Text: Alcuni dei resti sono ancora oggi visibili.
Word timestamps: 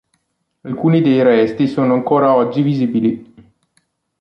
Alcuni 0.61 1.01
dei 1.03 1.21
resti 1.21 1.67
sono 1.67 1.93
ancora 1.93 2.33
oggi 2.33 2.63
visibili. 2.63 3.33